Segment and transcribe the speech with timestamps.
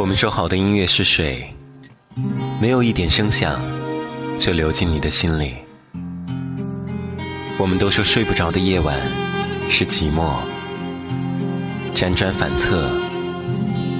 [0.00, 1.54] 我们说好的音乐是水，
[2.58, 3.60] 没有一点声响
[4.38, 5.56] 就流进你的心里。
[7.58, 8.98] 我们都说睡不着的夜晚
[9.68, 10.36] 是寂寞，
[11.94, 12.88] 辗转反侧，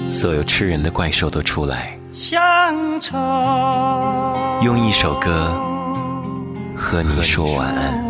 [0.08, 1.94] 所有吃人的怪兽都出来。
[2.10, 2.40] 乡
[2.98, 3.18] 愁，
[4.62, 5.54] 用一首歌
[6.74, 8.02] 和你说晚安。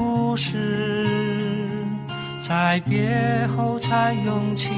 [2.41, 4.71] 在别后才涌起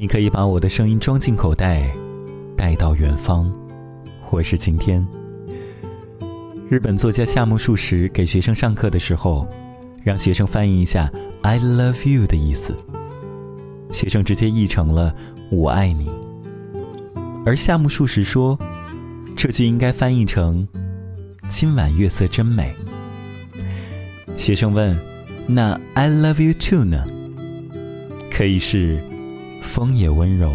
[0.00, 1.94] 你可以把我的声音装进口袋，
[2.56, 3.52] 带到远方。
[4.30, 5.06] 我是晴天。
[6.70, 9.46] 日本作家夏目漱石给学生上课的时候，
[10.02, 12.74] 让学生翻译一下 “I love you” 的意思。
[13.92, 15.14] 学生直接译成了
[15.52, 16.10] “我爱你”，
[17.44, 18.58] 而夏目漱石说，
[19.36, 20.66] 这句应该翻译成
[21.46, 22.74] “今晚月色真美”。
[24.38, 24.98] 学生问
[25.46, 27.04] ：“那 I love you too 呢？”
[28.32, 28.98] 可以是
[29.60, 30.52] “风也温柔”。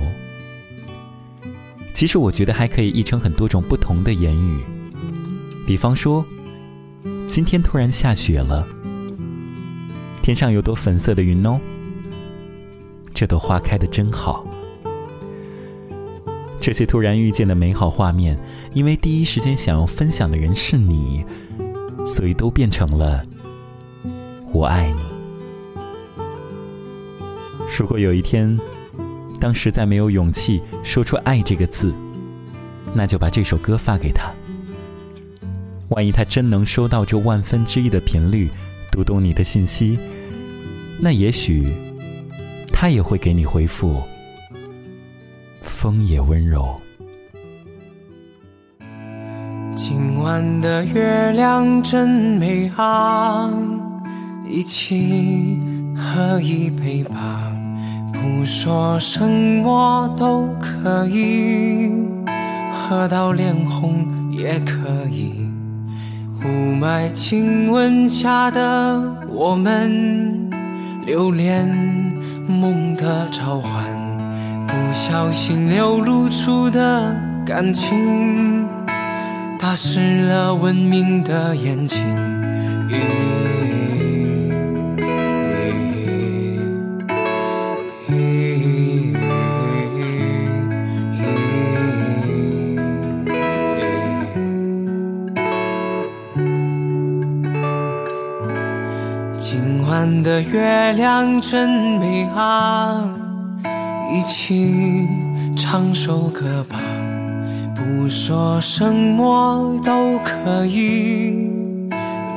[1.94, 4.60] 其实我觉得还可以译成很多种不同的言语。
[5.66, 6.26] 比方说，
[7.28, 8.68] 今天突然下雪了，
[10.22, 11.60] 天上有朵粉色的云哦，
[13.14, 14.44] 这朵花开的真好。
[16.60, 18.38] 这些突然遇见的美好画面，
[18.74, 21.24] 因为第一时间想要分享的人是你，
[22.06, 23.24] 所以都变成了
[24.52, 25.00] 我爱你。
[27.80, 28.60] 如果有一天，
[29.46, 31.94] 当实在没有勇气说出“爱”这个字，
[32.96, 34.32] 那就把这首歌发给他。
[35.90, 38.50] 万一他真能收到这万分之一的频率，
[38.92, 40.00] 读懂你的信息，
[41.00, 41.72] 那也许
[42.74, 44.02] 他也会给你回复。
[45.62, 46.76] 风也温柔。
[49.76, 53.54] 今晚的月亮真美啊，
[54.50, 55.60] 一起
[55.96, 57.55] 喝一杯吧，
[58.26, 61.92] 不说什么都可以，
[62.74, 64.74] 喝到脸红也可
[65.12, 65.48] 以。
[66.44, 70.50] 雾霾亲吻下的我们，
[71.06, 71.68] 留恋
[72.48, 73.84] 梦的召唤，
[74.66, 78.68] 不小心流露出的感情，
[79.60, 82.00] 打湿了文明的眼睛。
[82.90, 82.98] 今
[100.24, 103.04] 的月亮真美啊，
[104.14, 105.08] 一起
[105.56, 106.78] 唱首歌吧，
[107.74, 111.90] 不说什么都可以，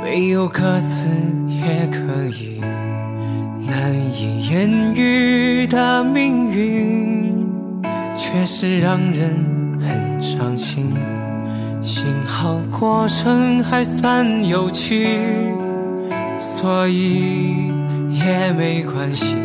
[0.02, 1.08] 没有歌词
[1.48, 2.60] 也可以，
[3.66, 7.34] 难以言喻的命运，
[8.16, 9.36] 确实让人
[9.80, 10.92] 很伤心。
[11.82, 15.18] 幸好过程还算有趣。
[16.38, 17.72] 所以
[18.10, 19.37] 也没关系。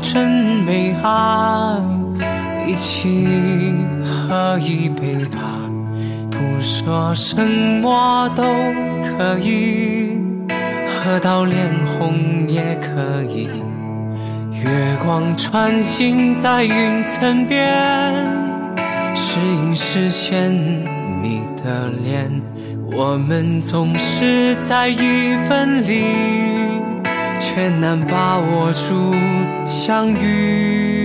[0.00, 0.28] 真
[0.64, 1.78] 美啊，
[2.66, 5.38] 一起喝一杯吧，
[6.30, 7.36] 不说什
[7.80, 8.42] 么都
[9.02, 10.20] 可以，
[11.04, 13.48] 喝到脸红也可以。
[14.52, 14.70] 月
[15.04, 17.74] 光穿行在云层边，
[19.14, 20.52] 时隐时现
[21.22, 22.30] 你的脸，
[22.92, 26.04] 我们总是在一分离。
[27.54, 29.14] 却难把握住
[29.66, 31.01] 相遇。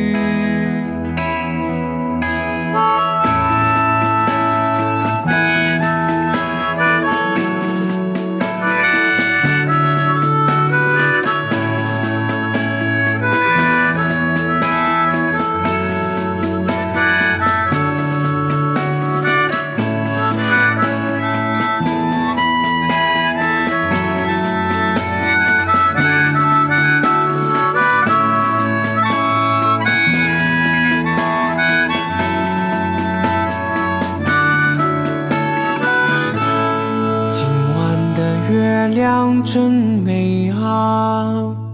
[38.98, 41.67] 亮真美啊。